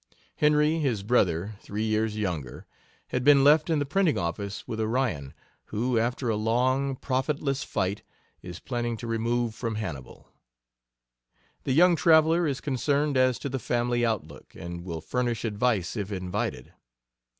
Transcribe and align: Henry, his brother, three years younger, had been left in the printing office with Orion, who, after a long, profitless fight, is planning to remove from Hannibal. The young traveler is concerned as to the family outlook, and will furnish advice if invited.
Henry, 0.37 0.79
his 0.79 1.03
brother, 1.03 1.57
three 1.59 1.83
years 1.83 2.17
younger, 2.17 2.65
had 3.09 3.23
been 3.23 3.43
left 3.43 3.69
in 3.69 3.77
the 3.77 3.85
printing 3.85 4.17
office 4.17 4.67
with 4.67 4.79
Orion, 4.79 5.35
who, 5.65 5.99
after 5.99 6.27
a 6.27 6.35
long, 6.35 6.95
profitless 6.95 7.63
fight, 7.63 8.01
is 8.41 8.59
planning 8.59 8.97
to 8.97 9.05
remove 9.05 9.53
from 9.53 9.75
Hannibal. 9.75 10.27
The 11.65 11.73
young 11.73 11.95
traveler 11.95 12.47
is 12.47 12.61
concerned 12.61 13.15
as 13.15 13.37
to 13.37 13.47
the 13.47 13.59
family 13.59 14.03
outlook, 14.03 14.55
and 14.55 14.83
will 14.83 15.01
furnish 15.01 15.45
advice 15.45 15.95
if 15.95 16.11
invited. 16.11 16.73